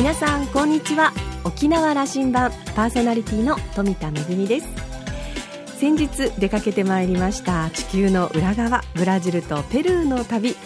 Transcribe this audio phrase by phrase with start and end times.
[0.00, 1.12] 皆さんこんにちは。
[1.44, 4.66] 沖縄羅針盤パーソナリティの富田恵です。
[5.78, 10.56] 先日出かけてまいりました地球の裏側ブラジルとペルーの旅。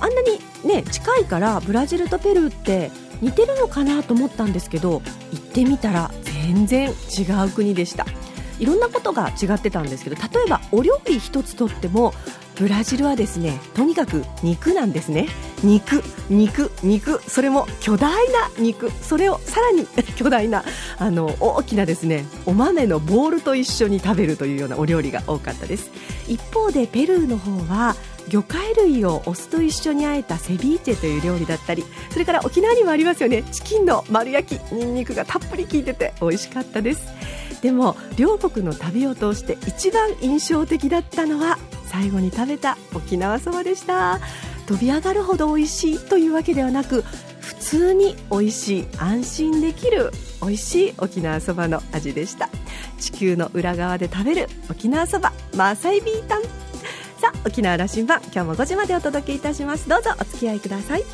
[0.00, 2.90] あんなにね近いからブラジルとペルーって
[3.20, 5.02] 似てるのかなと思ったんですけど
[5.32, 8.06] 行ってみたら全然違う国でした。
[8.58, 12.14] いろんなことが違ってたんですけど例えばお料理一つとっても
[12.58, 15.28] ブラジルはですねとにかく肉なんですね。
[15.62, 17.20] 肉肉肉。
[17.28, 18.90] それも巨大な肉。
[18.90, 19.86] それをさらに
[20.16, 20.64] 巨大な
[20.98, 25.90] あの大きなですねお豆のボールと一緒に食べるというようなお料理が多かったです。
[26.26, 27.96] 一方でペルーの方は
[28.28, 33.44] 魚介類をお酢と一緒にあえたセビーチェという料理だったりそれから沖縄にもありますよね。
[33.52, 37.02] チキンの丸焼きにんにくがたっぷり効いてて美味しかったです。
[37.62, 44.20] でも両国の旅を通して一番印象的だったのは最後に食べた沖縄そばでした。
[44.66, 47.02] 飛び上がるほど美味しいというわけではなく
[47.40, 50.10] 普通に美味しい安心できる
[50.42, 52.50] 美味しい沖縄そばの味でした。
[52.98, 56.42] 地球の裏側で食べる沖縄そばマーサイビータン。
[56.42, 59.88] さあ沖縄羅針盤今日も5時までお届けいたします。
[59.88, 61.04] どうぞお付き合いください。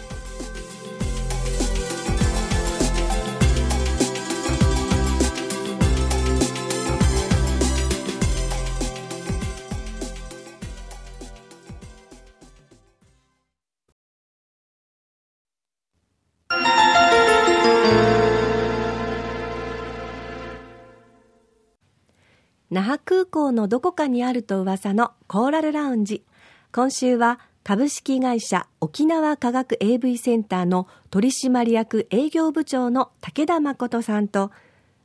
[22.74, 26.24] 那覇空港のどこかにあると噂のコーラルラウンジ。
[26.72, 34.50] 今週は株式会社沖縄科学 AV センターの取締役営業部長の武田誠さんと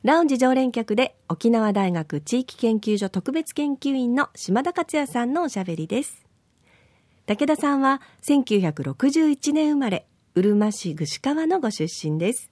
[0.02, 6.26] ラウンジ常連客で沖縄大学地域研究所特別研究員の島田克也さんのおしゃべりです。
[7.26, 12.50] 武田さんは1961年生まれうるま市串川のご出身です。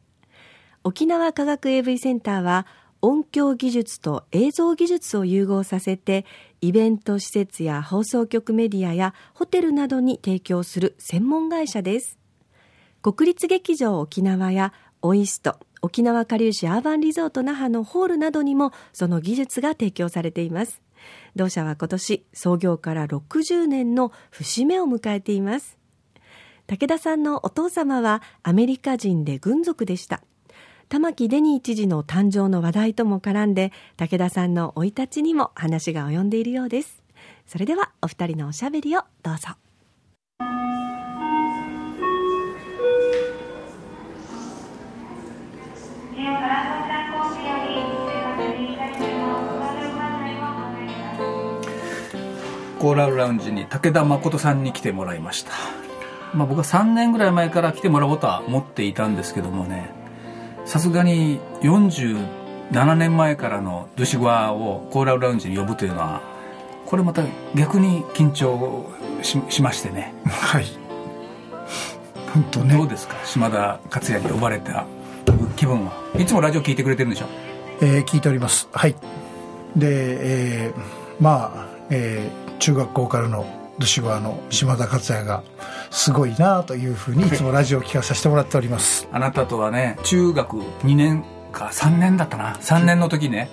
[0.85, 2.69] 沖縄科学 AV センターは
[3.01, 6.27] 音響技術と映像技術を融合させて
[6.61, 12.19] イベント施設や放送局メディアやホテルなどに提供する専門会社です。
[13.01, 14.73] 国立劇場沖縄や
[15.03, 20.83] オイスト沖縄下流市アーバンリゾート那覇のホールなどにもその技術が提供されています。
[21.37, 25.79] 同社は今年創業から60年の節目を迎えています。
[26.67, 30.23] 武田さんのお父様はアメリカ人で軍属でした。
[30.91, 37.03] 玉城デニー知事の誕生の話題とも絡んで武田さんの生い立ちにも話が及んでいるようです。
[37.47, 39.49] それではお二人のおしゃべりをどうぞ。
[52.79, 55.51] コーラルラウンジに武田誠さんに来てもらいました。
[56.33, 59.98] まあ僕は3年ぐらい前から来てもらおうとは思っていたんですけどもね。
[60.69, 66.21] さすがに47年前からのドゥシゴアをコーラルラウンジに呼ぶというのは
[66.85, 67.23] これまた
[67.55, 68.85] 逆に緊張
[69.23, 70.13] ししましてね。
[70.27, 70.65] はい。
[72.35, 72.77] 本当ね。
[72.77, 73.17] どうですか？
[73.25, 74.85] 島田克也に呼ばれた
[75.57, 75.93] 気分は。
[76.19, 77.27] いつもラジオ聞いてくれてるんでしょ？
[77.81, 78.69] えー聞いております。
[78.73, 78.95] はい。
[79.75, 80.81] で、えー
[81.19, 83.47] まあ、えー中学校からの
[83.79, 85.43] ドシゴアの島田克也が
[85.91, 89.09] すごいなというふうにいつもラジオを聞かさせてもらっております。
[89.13, 92.55] あなたとはね中学2年か3年だったな。
[92.57, 93.49] 3年の時ね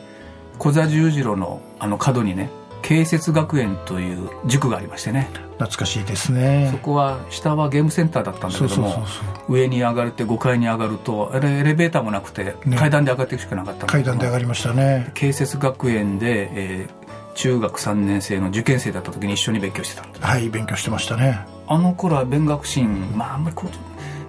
[0.57, 2.49] 小座十字路のあの角にね
[2.81, 5.29] 慶節学園という塾がありましてね。
[5.57, 6.69] 懐かしいですね。
[6.71, 9.05] そこは下はゲームセンターだったんだけども
[9.47, 12.77] 上に上がるって5階に上がるとあれエレベーターもなくてね。
[12.77, 15.11] 階段で上がっていくしかなかった階段で上がりましたね。
[15.13, 17.04] 慶節学園で、えー
[17.35, 20.27] 中学3年生の受験生だった時に一緒に勉強してた。
[20.27, 21.45] はい勉強してましたね。
[21.67, 23.67] あの頃は勉学心まああんまりこ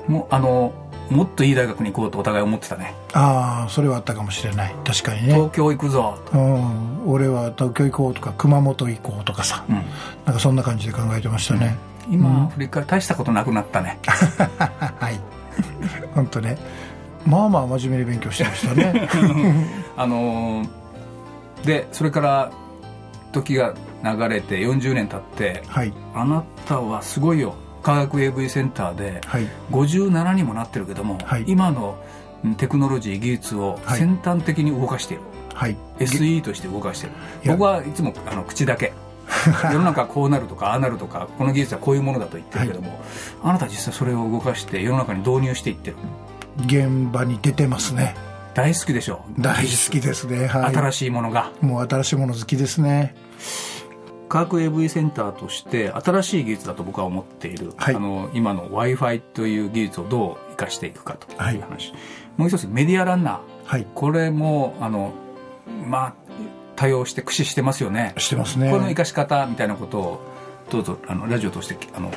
[0.09, 0.73] うもうあの
[1.11, 2.95] もっといい大学に行こうとお互い思ってたね。
[3.13, 4.75] ああそれはあったかもしれない。
[4.85, 5.35] 確かにね。
[5.35, 7.09] 東京行くぞうん。
[7.09, 9.75] 俺は東京行こうとか熊本行こうとかさ、うん。
[10.25, 11.77] なんかそんな感じで考えてましたね、
[12.11, 14.01] 今振り返り大したことなくなったね。
[14.05, 15.21] はい。
[16.15, 16.59] 本当ね。
[17.25, 19.09] まあまあ真面目に勉強してましたね。
[19.97, 20.69] あのー
[21.65, 22.53] でそれから
[23.33, 23.75] 時が
[24.05, 25.93] 流れて40年経ってはい。
[26.15, 27.55] あなたはすごいよ。
[27.83, 29.47] 科学 AV センターではい。
[29.71, 31.45] 57にもなってるけども、はい。
[31.47, 31.99] 今の
[32.45, 33.99] うんテクノロジー技術をはい。
[33.99, 35.23] 先端的に動かしている、
[35.55, 35.77] はい。
[35.99, 37.13] SE として動かしてる。
[37.45, 37.57] いや。
[37.57, 38.93] 僕はいつもあの口だけ。
[39.73, 43.01] 世の中はこうなるとかああなるとかこの技術はこういうものだと言ってるけども、
[43.43, 45.97] あなた実際それを動かして世の中に導入していってる。
[46.65, 48.15] 現場に出てますね
[48.57, 49.23] 大好きでしょ。
[49.39, 50.47] 大好きですね。
[50.47, 50.75] はい。
[50.75, 51.53] 新しいものが。
[51.61, 53.15] もう新しいもの好きですね。
[54.31, 57.95] 科学 AV センターとして新しい技術だと僕は思っている、はい。
[57.95, 61.61] あの今の w i f i という技術をどう生かしていくかというはい。
[61.61, 61.93] 話、
[62.39, 63.41] もう一つメディアランナー。
[63.67, 63.87] はい。
[63.95, 65.13] これもあの
[65.87, 66.15] まあ
[66.77, 68.15] 多用して駆使してますよね。
[68.17, 68.71] してますね。
[68.71, 70.21] この生かし方みたいなことを
[70.71, 72.11] どうぞあのラジオとしてあの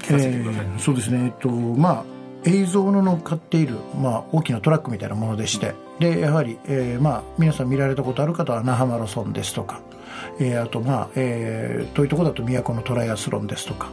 [0.00, 2.04] 聞かせてください、えーそうですね、えっとまあ、
[2.44, 9.80] 映像の乗っかっている、まあ、大きなトラックみたいなものでして、でやはり、えーまあ、皆さん見られたことある方は那覇マラソンですとか、
[10.40, 13.90] えーあと、まあえー遠いところだと都のトライアスロンですとか、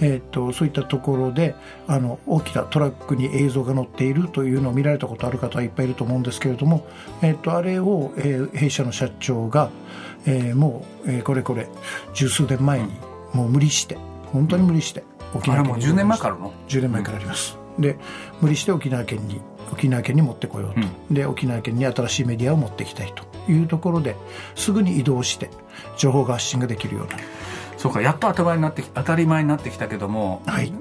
[0.00, 1.54] えーっとそういったところで
[1.86, 6.86] あの大きなトラックに映像が載っているというのを見られたことある方はいっぱいいると思うんですけれども、
[7.22, 9.70] えーっとあれを、えー弊社の社長が、
[10.26, 11.68] えーもう、えーこれこれ
[12.14, 12.92] 十数年前に
[13.34, 13.96] もう無理して
[14.32, 15.04] 本当に無理して
[15.34, 17.98] 沖あれもう10年前からの？10年前からあります、で
[18.40, 19.40] 無理して沖縄県に
[19.72, 24.16] 沖縄県に持ってこようと、で沖縄県に新しいメディアを持ってきたいというところで
[24.54, 25.50] すぐに移動して
[25.96, 27.16] 情報が発信ができるような
[27.76, 30.72] そうかやっと当たり前になってき当たり前になってきたけども、はい。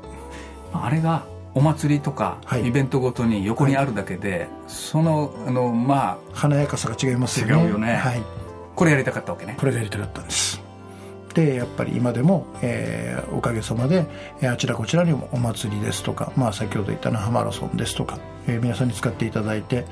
[0.74, 2.68] あれがお祭りとかはい。
[2.68, 7.64] イベントごとに横にあるだけで、そのあのまあ華やかさが違いますよね。
[7.64, 7.96] 違うよね。
[7.96, 8.22] はい、
[8.76, 9.56] これやりたかったわけね。
[9.58, 10.59] これがやりたかったんです
[11.34, 14.06] でやっぱり今でも、えーおかげさまで、
[14.42, 18.18] えーあちらこちらにもお祭りですとか、まあ、先ほど言った那覇マラソンですとか、
[18.48, 19.86] えー皆さんに使っていただいて、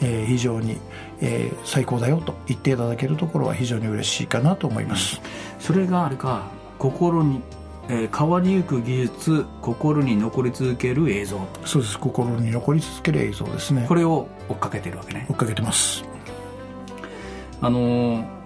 [0.00, 0.78] えー非常に、
[1.20, 5.20] えー最高だよと言っていただけるところは非常に嬉しいかなと思います、
[5.58, 6.46] それがあれか
[6.78, 7.42] 心に、
[7.88, 11.40] えー変わりゆく技術心に残り続ける映像。
[11.64, 11.98] そうです。
[11.98, 13.84] 心に残り続ける映像ですね。
[13.88, 15.26] これを追っかけてるわけね。
[15.28, 16.04] 追っかけてます。
[17.60, 18.43] あのー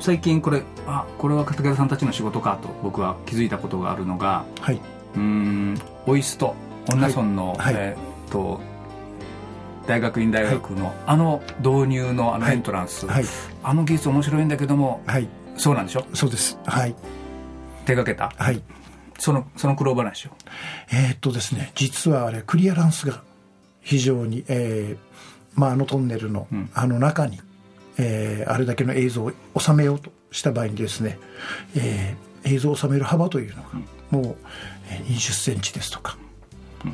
[0.00, 4.76] 最近これあこれは武田さんたちの仕事かと僕は気づいたことがあるのがはい。
[4.76, 6.54] うーんオイスト
[6.88, 7.74] 女村の、はい。
[7.76, 8.60] えーっと
[9.86, 13.24] 大学院大学の、あの導入のあのエントランス、はい。
[13.62, 15.26] あの技術面白いんだけどもはい。
[15.56, 16.04] そうなんでしょ？
[16.12, 16.58] そうです。
[16.66, 16.94] はい。
[17.86, 18.30] 手がけた？
[18.36, 18.62] はい。
[19.18, 20.30] そのその苦労話を。
[20.92, 23.22] えーっとですね実はあれクリアランスが
[23.80, 26.70] 非常に、えーまあ、あのトンネルのん。
[26.74, 27.40] あの中に、
[27.98, 31.18] えーあれだけの映像を収めようとした場合にですね、
[31.76, 33.68] えー映像を収める幅というのが
[34.10, 34.36] もう
[34.90, 36.16] えー20センチですとか、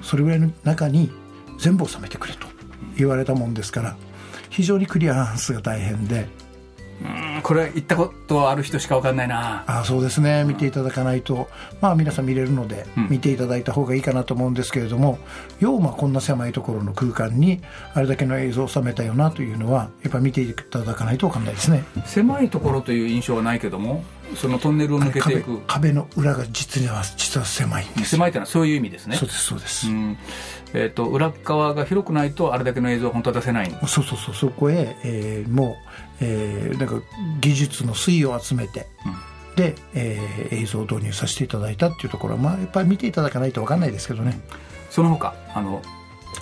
[0.03, 1.11] それぐらいの中に
[1.59, 2.47] 全部収めてくれと
[2.97, 3.97] 言われたもんですから
[4.51, 6.27] 非常にクリアランスが大変で
[7.03, 9.65] うんこれ行ったことある人しか分かんないな。
[9.67, 10.45] あそうですね。
[10.45, 11.49] 見ていただかないと。
[11.81, 13.09] まあ皆さん見れるのでうん。
[13.11, 15.19] 見ていただいた方がいいかなと思うんですけれども、
[15.61, 17.61] 要はこんな狭いところの空間に
[17.93, 21.85] あれだけの映像を収めたよなというのはやっぱ見ていただかないと分かんないですね。
[22.07, 24.05] 狭いところという印象はないけども
[24.37, 25.61] そのトンネルを抜けてい壁く。
[25.67, 28.11] 壁の裏が実には実は狭いんです。
[28.11, 29.17] 狭いというのはそういう意味ですね。
[29.17, 30.17] そうですそうです、うん。
[30.73, 33.71] えー、と裏側が広くないとあれだけの映像は本当は出せない。
[33.87, 35.75] そうそうそうそこへ、えーもう、
[36.21, 37.03] えーなんか
[37.41, 38.87] 技術の粋を集めて、
[39.57, 44.41] で、えー映像を導入させていただいたっていうところは、まあ、やっぱり見ていただかないと分かんないですけどね。
[44.91, 45.83] その他あの、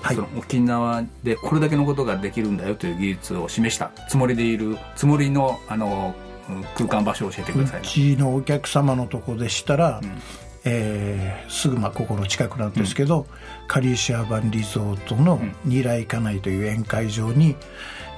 [0.02, 0.17] はい。
[0.17, 6.31] その沖縄でこれだけのことができるんだよという技術を示したつもりでいるつもりのあのうん
[6.74, 10.22] 空間場所を教えてください、うちのお客様のとこでしたら、ん
[10.64, 13.26] えーすぐまあここの近くなんですけど、
[13.68, 17.56] カリーシア版リゾートの二来家内という宴会場に、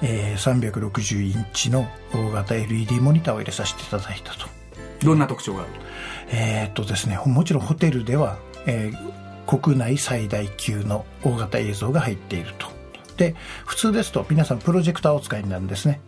[0.03, 4.47] えー360インチの大型 LED モニターを入れさせていただいたと。
[5.03, 5.70] どんな特徴がある
[6.31, 9.15] えーっとですね、もちろんホテルでは、えー
[9.46, 12.67] 国内最大級の大型映像が入っていると。
[13.19, 13.34] で、
[13.67, 16.01] 普通ですと皆さんプロジェクターをお使いになるんですね。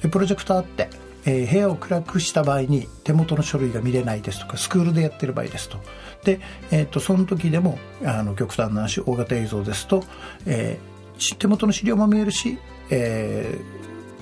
[0.00, 0.88] でプロジェクターって、
[1.24, 5.78] えー部屋を暗くした場合に手元の書類が見れないですとかスクールでやってる場合ですと。
[6.24, 10.04] で、えー、とその時でもあの極端な話大型映像ですと、
[10.46, 12.58] えーし手元の資料も見えるし、
[12.90, 13.58] え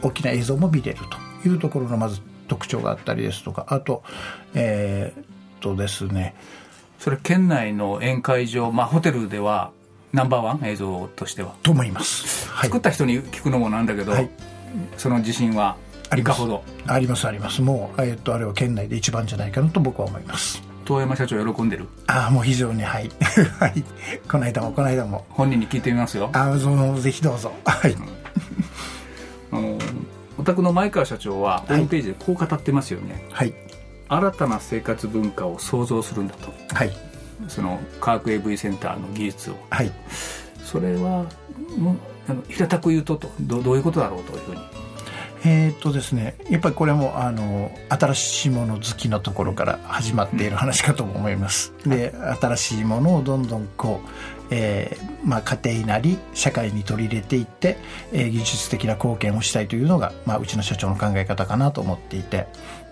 [0.02, 0.98] ー大きな映像も見れる
[1.42, 3.66] というところのまず特徴があったりですとか。
[3.68, 4.02] あと
[4.54, 5.24] えーっ
[5.60, 6.34] とですね。
[6.98, 9.72] それ県内の宴会場、まあ、ホテルでは
[10.12, 12.66] ナンバーワン映像としては、と思います、はい。
[12.66, 14.28] 作った人に聞くのもなんだけど、はい。
[14.98, 15.76] その自信は？
[16.10, 16.42] あります。
[16.86, 17.62] ありますあります。
[17.62, 20.62] もう、えーっとあれは県内で一番じゃないかなと僕は思います。
[20.84, 21.86] 遠山社長喜んでる？
[22.08, 23.08] ああもう非常にはい。
[23.60, 23.84] はい。
[24.28, 25.24] この間もこの間も。
[25.30, 26.30] 本人に聞いてみますよ。
[26.32, 27.52] あそのぜひどうぞ。
[27.64, 27.96] はい。
[29.52, 29.78] あの
[30.36, 33.54] お宅の前川社長はホームページでこう語ってますよね、はい。
[34.08, 36.52] 新たな生活文化を創造するんだと。
[36.74, 36.92] はい。
[37.46, 39.54] その科学 AV センターの技術を。
[39.70, 39.92] はい。
[40.64, 41.24] それは
[41.78, 41.96] もう
[42.28, 44.60] あの平たく言うととどどういうことだろうというふうに
[45.44, 54.08] えーっとですねやっぱりこれもあの新しいもの好きのところから始まっている話かと思います、で新しいものをどんどんこう、
[54.50, 57.78] えーまあ、家庭なり社会に取り入れていって、
[58.12, 62.46] えー技術的な貢献をしたいというのが、まあ、うちの社長の考え方かなと思っていて。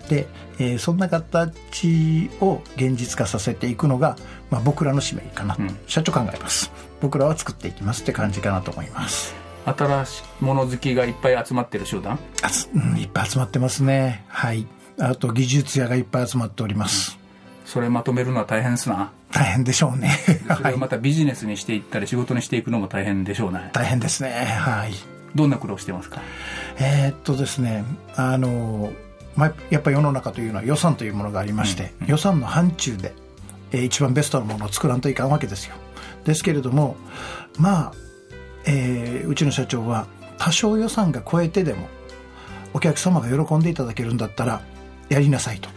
[0.09, 0.27] で、
[0.59, 4.17] えーそんな形を現実化させていくのが、
[4.51, 5.79] まあ、僕らの使命かなと、うん。
[5.87, 6.73] 社長考えます。
[7.01, 12.19] 僕らは作っていきますって感じかなと思います新しいもの好きがいっぱい集まってる集団？
[12.43, 14.25] あつ、うん、いっぱい集まってますね。
[14.29, 14.67] はい。
[15.01, 17.19] あと技術屋がいっぱい集まっております、
[17.65, 19.13] それまとめるのは大変ですな。
[19.31, 20.11] 大変でしょうね。
[20.49, 20.65] そはい。
[20.65, 24.31] れをまたビジネスにしていったり仕事にしていくのも大変でしょうね大変ですね。
[24.31, 24.93] はい。
[25.35, 26.21] どんな苦労してますか？
[26.79, 27.85] えーっとですね
[28.17, 28.91] あの、
[29.37, 33.13] まあ、やっぱ世の中というのは予算というものがありまして、予算の範疇で、
[33.71, 35.77] えー一番ベストなものを作らんといかんわけですよ。
[36.25, 36.97] ですけれども
[37.59, 37.93] まあ、
[38.69, 40.07] えーうちの社長は
[40.39, 41.89] 多少予算が超えてでも
[42.75, 44.63] お客様が喜んでいただけるんだったら
[45.09, 45.69] やりなさいと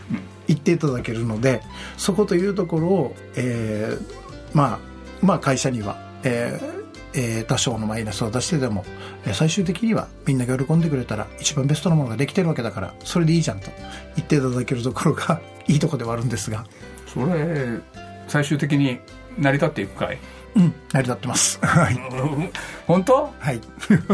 [0.48, 1.62] 言っていただけるので
[1.98, 4.06] そこというところを、えー
[4.54, 4.80] まあ、
[5.22, 6.82] まあ会社には、えー
[7.14, 8.86] えー多少のマイナスを出してでも、
[9.26, 13.68] えー最終的にはみんなが喜んでくれたら一番ベストなものができてるわけだからそれでいいじゃんと
[14.16, 16.66] 言っていただけるところが いいところではあるんですが、
[17.14, 17.80] それ
[18.28, 19.00] 最終的に
[19.38, 20.18] 成り立っていくかい
[20.56, 21.60] うん、成り立ってます。
[21.66, 21.96] はい。
[22.88, 23.62] 本当、はい。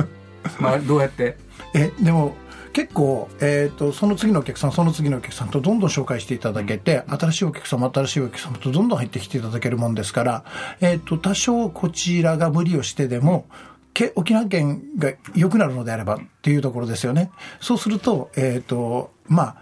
[0.60, 1.38] まあ、どうやって？
[1.74, 2.36] え、でも、
[2.74, 10.44] 結構、えっ、と、その次のお客さん、その次のお客さんとどんどん紹介していただけて、新しいお客様、新しいお客様とどんどん入ってきていただけるもんですから、
[10.80, 13.48] えっ、と、多少こちらが無理をしてでも、
[13.94, 17.32] け沖縄県が良くなるのであればっていうところですよね。
[17.60, 19.56] そうすると、えっ、と、まあ、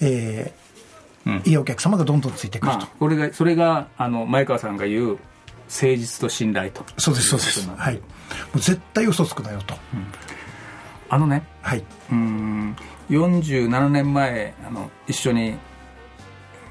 [0.00, 0.60] えー
[1.26, 2.78] うんいいお客様がどんどんついてくると。
[2.78, 5.18] まあ、これがそれがあの前川さんが言う
[5.70, 7.70] 誠実と信頼とそうです、そうです。
[7.70, 7.94] はい。
[7.94, 8.00] も
[8.56, 9.74] う絶対嘘つくなよと。
[11.08, 11.78] あのねはい。
[11.78, 12.76] うーん
[13.08, 15.56] 47年前あの一緒に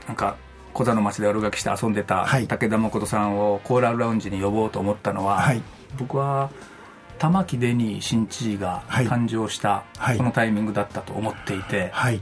[0.08, 0.38] なんか
[0.74, 5.62] 小座の町で悪ガキして遊んでたはい武田誠さんをコーラルラウンジに呼ぼうと思ったのは、はい
[5.98, 6.52] 僕は
[7.18, 12.22] 玉城デニー新知事がはい誕生したはいこのタイミングだったと思っていて、はい。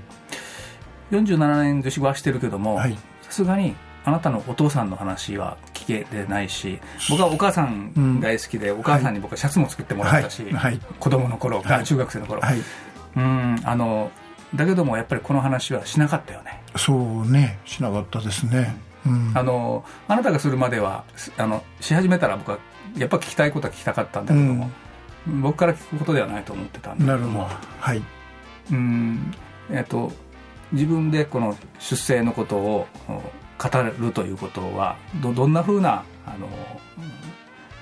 [1.11, 6.79] 47年女子はしてるけどもはいさすがにあなたのお父さんの話は聞けてないし
[7.09, 12.59] 僕はお母さん大好きで、お母さんに僕はシャツも作ってもらったし、はいはい子供の頃、はい中学生の頃、はい。
[13.15, 14.11] うんあの
[14.55, 18.77] だけどもやっぱりこの話はしなかったよねそうね、しなかったですね。
[19.05, 19.31] うん。
[19.35, 22.59] あのあなたがするまではすあのし始めたら僕は
[22.97, 24.69] やっぱ聞きたいことは聞きたかったんだけども、
[25.41, 27.57] 僕から聞くことではないと思ってたんだけどもなるほど。
[27.79, 28.03] はい。
[28.71, 29.33] うん
[29.71, 30.11] えっと
[30.71, 33.21] 自分でこの出生のことをお
[33.57, 36.51] 語るということはどどんなふうなあのうん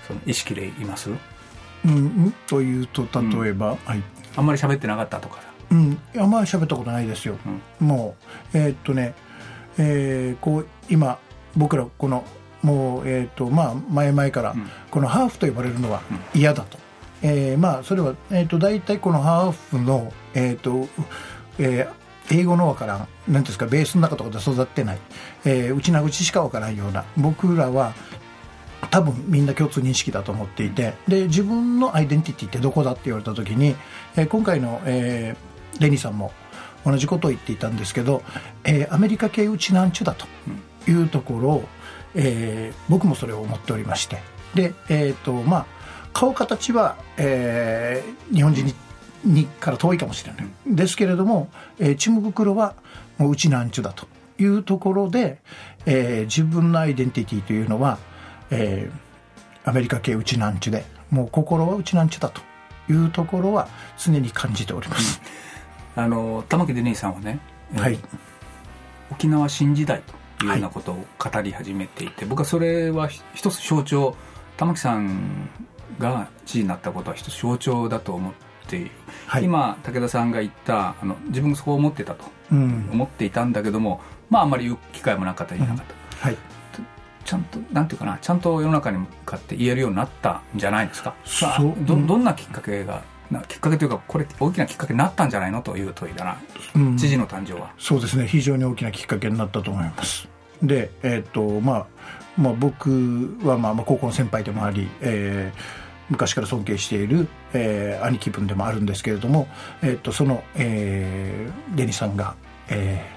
[0.07, 1.09] その意識でいます？
[1.09, 1.13] う
[1.87, 3.07] ん、うんというと、
[3.41, 4.03] 例えば、はい。
[4.35, 5.39] あんまり喋ってなかったとか
[5.71, 7.37] うん、あんまり喋ったことないですよ。
[7.79, 8.15] も
[8.53, 9.15] う、えーっとね、
[9.77, 11.17] えーこう、今、
[11.55, 12.23] 僕ら、この、
[12.61, 16.01] もう、えーっと、まあ、前々から、うんこのハーフと呼ばれるのは
[16.33, 16.77] 嫌だと。
[17.21, 20.87] えーまあ、それは、えーっと、大体このハーフの、えーっと、
[21.59, 24.99] えー英語のわからん、なんですか、ベースの中とかで育ってない、
[25.45, 27.93] えー、内な口しかわからんような、僕らは、
[28.91, 33.75] 多分みんな共通認識だと思っていてで自分のアイデンティティってどこだって言われた時に、
[34.15, 36.31] えー今回の、えーレニーさんも
[36.85, 38.21] 同じことを言っていたんですけど、
[38.63, 40.25] えーアメリカ系うちなんちゅだと
[40.89, 41.63] いうところを、
[42.13, 44.19] えー僕もそれを思っておりまして
[44.53, 45.65] でえっ、とまあ
[46.13, 48.73] 顔形は、えー日本人に
[49.25, 52.75] にから遠いかもしれない、ですけれども、えー、チム袋は
[53.17, 55.39] もううちなんちゅだというところで、
[55.85, 57.97] えー自分のアイデンティティというのは、
[58.51, 62.41] えーアメリカ系うちなんちゅでもう心はうちなんちゅだと
[62.87, 63.67] いうところは
[63.97, 65.19] 常に感じております、
[65.95, 67.39] あの玉木デニーさんはね、
[67.73, 67.99] えーはい。
[69.11, 70.01] 沖縄新時代
[70.37, 74.15] というようなことを語り始めていて、僕はそれはひ一つ象徴。
[74.57, 75.49] 玉木さん
[75.99, 78.33] が知事になったことは一つ象徴だと思っ
[78.65, 78.91] ている、
[79.27, 79.43] はい。
[79.43, 82.89] 今武田さんが言ったあの自分もそう思ってたとうん。
[82.91, 86.37] 思っていたんだけどもまああんまり言う機会もなかったりなかった、はい。
[87.23, 91.15] ちゃんとなんていうかなちゃんと世の中に向かって言えるようになったんじゃないですか。
[91.25, 91.85] さあそううん。
[91.85, 96.37] どどんなきっかけがなきっかけというかこれ大きなきっかけになったんじゃないのという問いだな、
[96.75, 96.97] うん。
[96.97, 97.71] 知事の誕生は。
[97.79, 98.27] そうですね。
[98.27, 100.27] 非常に大きなきっかけになったと思います。
[100.61, 101.85] でえっ、とまあ
[102.37, 109.47] まあ僕はまあまあ高校の先輩でもあり、えー昔から尊敬している、えー兄貴分でもあるんですけれども、
[109.81, 112.35] えっとその、えーデニさんが、
[112.69, 113.15] えー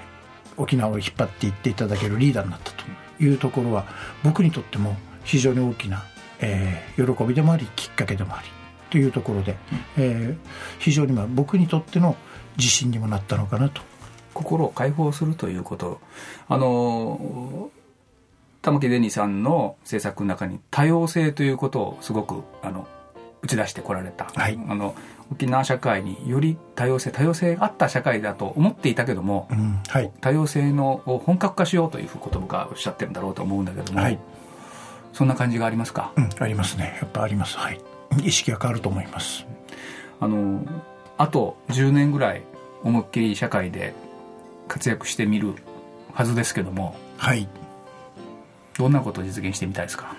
[0.60, 2.84] 沖縄を引っ張っていっていただけるリーダーになったと
[3.22, 3.86] いうところは
[4.24, 6.02] 僕にとっても非常に大きな、
[6.40, 8.48] えー喜びでもありきっかけでもあり
[8.90, 9.56] というところで、
[9.96, 12.16] えー非常にまあ僕にとっての
[12.56, 13.82] 自信にもなったのかなと。
[14.34, 16.00] 心を解放するということ。
[16.48, 17.70] あの
[18.62, 22.86] 玉木デニーさんの制作の中に多様性ということをすごくあの
[23.42, 24.58] 打打ち出してこられた、はい。
[24.68, 24.94] あの
[25.30, 30.10] 沖縄社会により多様性多様性があった社会だと思っていたけども、うんはい。
[30.20, 34.18] 多様性のを本格化しようということを僕はおっしゃってるんだろうと思うんだけども、はい。
[35.12, 36.98] そんな感じがありますか、うんありますね。
[37.00, 37.56] やっぱあります。
[37.56, 37.80] はい。
[38.22, 39.46] 意識が変わると思います。
[40.20, 40.64] あの
[41.16, 42.42] あと10年ぐらい
[42.82, 43.94] 思いっきり社会で
[44.66, 45.54] 活躍してみる
[46.12, 47.48] はずですけどもはい
[48.78, 50.14] どんなことを実現してみたいですか、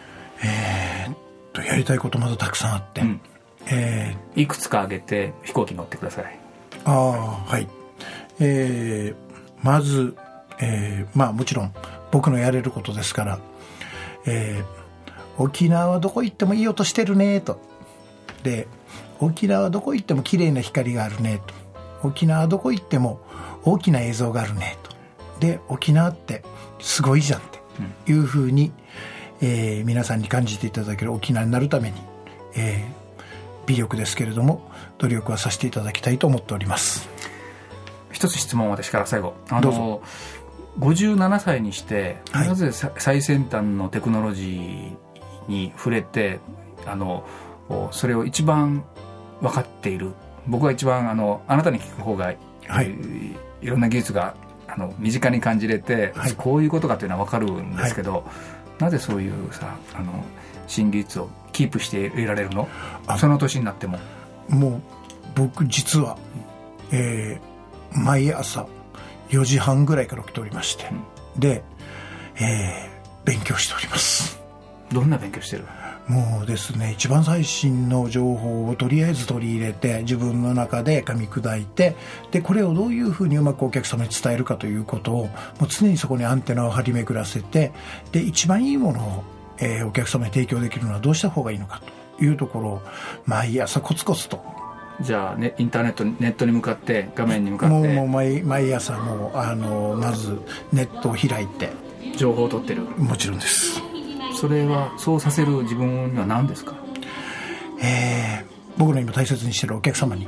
[1.54, 3.22] とやりたいことまだたくさんあって、うん、
[3.72, 6.39] えいくつか挙げて飛行機乗ってください。
[6.84, 7.68] ー、ああはい。
[8.39, 9.16] えー、
[9.63, 10.16] まず、
[10.60, 11.74] えー、まあもちろん
[12.12, 13.39] 僕のやれることですから、
[14.25, 17.60] えー、沖縄はどこ行ってもいい音してるねと。
[18.44, 18.68] で
[19.20, 21.54] 沖縄はどこ行っても綺麗な光があるねと。
[22.08, 23.20] 沖縄はどこ行っても
[23.63, 24.96] 大きな映像があるねと。
[25.39, 26.44] で沖縄って
[26.80, 27.59] すごいじゃんって
[28.07, 28.71] いうふうに、
[29.41, 32.01] えー皆さんに感じていただける沖縄になるために、
[32.55, 33.00] えー
[33.67, 37.07] 微力ですけれども努力はさせていただきたいと思っております。
[38.12, 39.36] 一つ質問私から最後。
[39.50, 40.01] あどうの
[40.79, 42.48] 57歳にして、はい。
[42.48, 44.95] なぜさ最先端のテクノロジー
[45.48, 46.39] に触れて
[46.88, 47.27] あの
[47.69, 48.83] おそれを一番
[49.41, 50.13] 分かっている。
[50.48, 52.38] 僕は一番あのあなたに聞く方が、はい。
[52.67, 54.33] えーいろんな技術があ
[54.79, 56.33] の身近に感じれて、はい。
[56.33, 58.25] こういうことかというのは分かるんですけど、
[58.79, 60.24] なぜそういうさあの
[60.65, 62.67] 新技術をキープしていられるの？
[63.05, 63.17] あ。
[63.19, 64.00] その年になっても。
[64.48, 64.81] もう
[65.36, 66.17] 僕実は、
[66.91, 67.50] えー
[67.91, 68.67] 毎朝
[69.29, 70.86] 4時半ぐらいから起きておりまして、
[71.38, 71.63] で、
[72.36, 74.39] えー勉強しております。
[74.91, 75.65] どんな勉強してる？
[76.10, 81.96] もうですね一番最新の情報をとりあえず取り入れて自分の中で噛み砕いて
[82.32, 85.32] でこれをどういうふうにうまくお客様に伝えるかということをも
[85.63, 87.72] う常にそこにアンテナを張り巡らせて
[88.12, 89.24] で一番いいものを、
[89.60, 91.82] えーお客様に提供できるのはどうした方がいいのか
[92.18, 92.82] というところを
[93.25, 94.44] 毎朝コツコツと。
[95.01, 97.75] じゃあ、ね、インターネットにネットに向かって画面に向かって。
[97.75, 100.42] もうもう毎毎朝もうあのまず
[100.74, 101.70] ネットを開いて。
[102.16, 102.84] 情報を取ってる。
[102.98, 103.82] もちろんです、
[104.39, 106.73] それはそうさせる自分には何ですか？
[107.82, 110.25] えー僕の今大切にしてるお客様に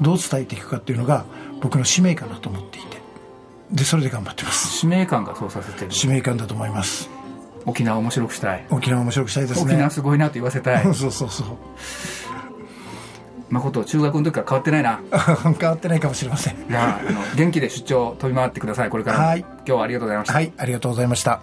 [0.00, 1.24] どう伝えていくかっていうのが
[1.60, 2.98] 僕の使命感だと思っていて。
[3.70, 4.66] でそれで頑張ってます。
[4.68, 5.92] 使命感がそうさせてる。
[5.92, 7.08] 使命感だと思います。
[7.66, 8.66] 沖縄を面白くしたい。
[8.70, 10.82] 沖縄面白くしたいです沖ね縄すごいなと言わせたい。
[10.94, 11.46] そうそうそう。
[13.50, 15.00] 誠中学の時から変わってないな。
[15.60, 16.56] 変わってないかもしれません。
[16.68, 18.90] じゃああの元気で出張飛び回ってください。
[18.90, 19.26] これからも。
[19.26, 19.40] はい。
[19.40, 21.40] 今日はありがとうございました、はいありがとうございました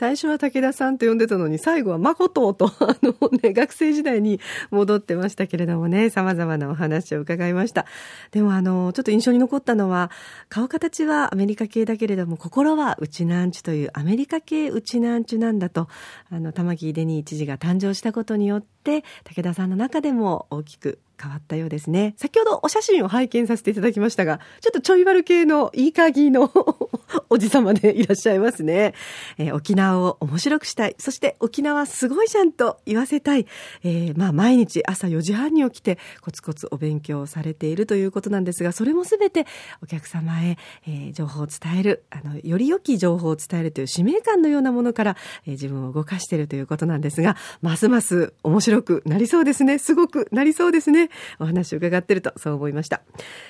[0.00, 7.84] 最初は武田さんと呼んでたのに、最後は誠と、 あのね、学生時代に戻ってましたけれどもね、様々なお話を伺いました。
[8.30, 10.10] でもあの、ちょっと印象に残ったのは、
[10.48, 15.86] 顔形はアメリカ系だけれども、心はウチナンチというアメリカ系ウチナンチなんだと、
[16.30, 22.14] あの、玉城デニー知事が誕生したことによって、武田さんの中でも大きく変わったようですね。
[22.16, 26.50] 先ほどお写真を拝見させていただきましたが、ちょっとちょい悪系のいいかぎの
[27.28, 28.94] おじさまでいらっしゃいますね。
[29.36, 30.94] えー沖縄を面白くしたい。
[30.98, 33.46] そして沖縄すごいじゃんと言わせたい。
[33.82, 39.46] えーまあ毎日朝4時半に起きてコツコツお勉強をされているということなんですが、それもすべて
[39.82, 45.16] お客様へ、えー情報を伝える、あの、より良き情報を伝えるという使命感のようなものから、
[45.46, 49.78] え自分を動かしているということなんですが、ますます面白白くなりそうですね。
[49.78, 51.10] すごくなりそうですね。
[51.40, 53.02] お話を伺ってるとそう思いました。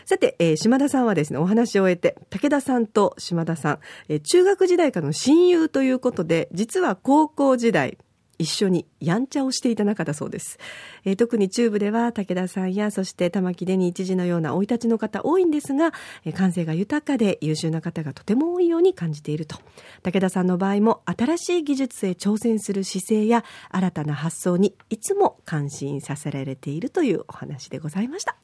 [0.07, 3.79] さて、えー島田さんはですね、お話を終えて、武田さんと島田さん、
[4.09, 7.99] えー中学時代からの親友ということで、実は高校時代、
[8.41, 10.59] 一緒にやんちゃをしていた仲だそうです。
[11.05, 15.93] えー特に中部では武田さんやそして玉城デニー知事のような生い立ちの方多いんですが、
[16.25, 19.59] えー感性が豊かで優秀な方がとても多いように感じていると。
[20.03, 28.37] 武田さんの場合も新しい技術へ挑戦する姿勢や新たな発想にいつも感心させられているというお話でございました。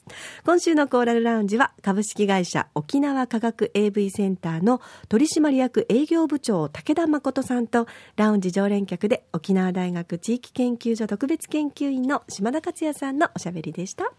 [0.45, 14.11] 今週のコーラルラウンジは株式会社沖縄科学 AV センターの取締役営業部長武田誠さんとラウンジ常連客で沖縄大学地域研究所特別研究員の島田克也さんのおしゃべりでした。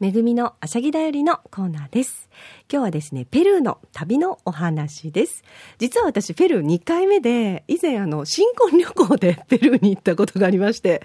[0.00, 2.28] めぐみのあしゃぎだよりのコーナーです。
[2.68, 5.44] 今日はですね、ペルーの旅のお話です。
[5.78, 11.00] 実は私、ペルー2回目で、以前あの、新婚旅行で ペルーに行ったことがありまして、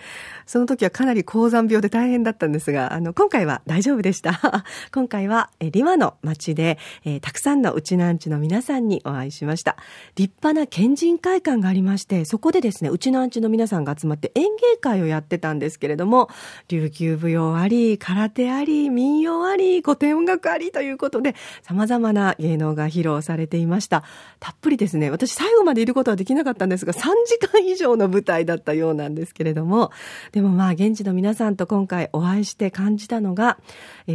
[0.47, 4.65] その時はかなり高山病で大変だったんですが、あの、今回は大丈夫でした。
[4.91, 9.78] 今回は、えリマの街で、えーたくさんのうちなんちの皆さんにお会いしました。
[10.15, 16.30] 立派な県人会館がありまして、そこでですね、うちなんちの皆さんが集まって演芸会をやってたんですけれども、
[16.69, 24.04] 琉球舞踊あり、空手あり、り民謡あり古典音楽ありということで様々な芸能が披露されていました。
[24.39, 25.10] たっぷりですね。
[25.10, 29.92] 私最後までいることはできなかったんですが3時間以上の舞台だったようなんですけれども。
[30.32, 33.58] でもまあ現地の皆さんと今回お会いして感じたのが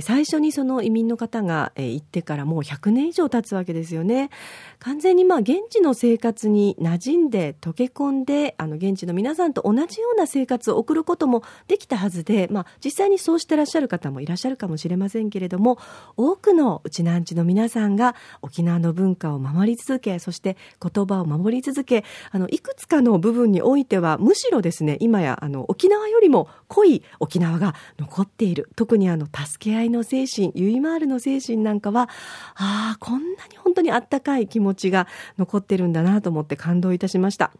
[0.00, 4.30] 最初にその移民の方が行ってからもう100年以上経つわけですよね。
[4.78, 15.78] 完全にまあ現地の生活に馴染んで溶け込んであの現地の皆さんと同じような生活を送ることもできたはずで、まあ、実際にそうしてらっしゃる方もいらっしゃるかもしれませんけれども
[16.16, 32.08] 多くのうちなんちの皆さんが沖縄の文化を守り続けそして言葉を守り続けあのいくつかの部分においてはむしろですね今やあの沖縄よりも濃い沖縄が残っている特にあの助け合いの精神ゆいまーるの精神なんかは
[32.54, 35.06] ああこんなに本当にあったかい気持ちが
[35.38, 37.52] 残ってるんだなと思って感動いたしました。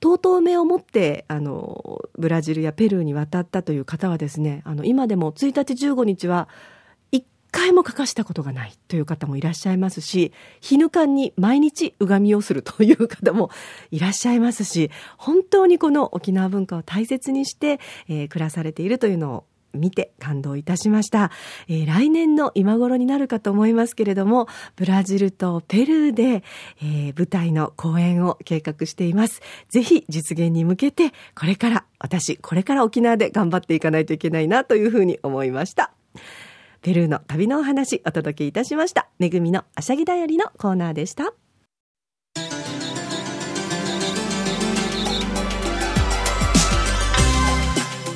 [0.00, 6.48] とうとう目を持ってあのブラジルやペルーに渡ったという方はですねあの今でも1日15日は
[7.12, 13.50] 1回も欠かしたことがないという方もいらっしゃいますし日ぬかに毎日うがみをするという方も
[13.90, 21.30] いらっしゃいますし本当にこの沖縄文化を大切にして、えー、暮らされているというのを見て感動いたしました、
[21.68, 26.42] えー、来年の今頃になるかと思いますけれどもブラジルとペルーで、
[26.82, 29.40] えー、舞台の公演を計画しています。
[29.68, 35.92] ぜひ実現に向けてこれから私これから沖縄で頑張っていかないといけないなというふうに思いました。
[36.82, 39.08] ペルーの旅のお話お届けいたしました。
[39.18, 41.32] めぐみのあしゃぎだよりのコーナーでした。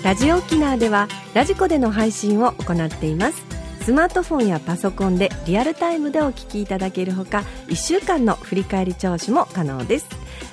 [0.02, 3.44] ラジオ沖縄ではラジコでの配信を行っています。
[3.82, 10.06] スマートフォンやパソコンでリアルタイムでお聞きいただけるほか1週間の振り返り聴取も可能です。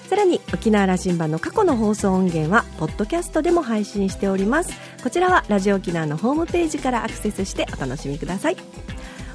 [0.09, 4.71] さらに沖縄羅針盤の過去の放送音源はポッドキャストでも配信しております。
[5.03, 8.57] こちらはラジオ沖縄のホームページからアクセスしてお楽しみください。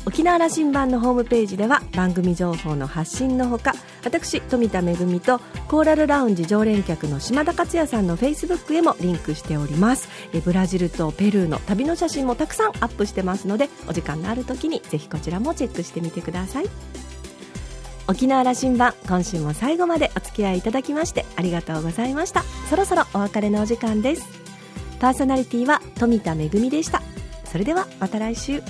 [0.05, 3.73] 沖縄羅針盤のホームページでは番組情報の発信のほか
[4.05, 5.39] 私富田恵と
[5.69, 10.09] コーラルラウンジ常連客の島田克也さんのフェイスブックへもリンクしております。
[10.35, 16.65] えブラジルとペルーの旅の写真もたくさんアップしてますのでお時間のある時にぜひこちらもチェックしてみてください。
[18.09, 22.43] 沖縄羅針盤今週も最後までお付き合いいただきましてありがとうございました。
[22.69, 24.27] そろそろお別れのお時間です。
[24.99, 27.03] パーソナリティは富田恵でした。
[27.45, 28.63] それではまた来週。